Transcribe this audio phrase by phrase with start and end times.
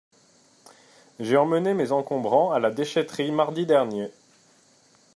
[1.19, 4.09] J’ai emmené mes encombrants à la déchèterie mardi dernier.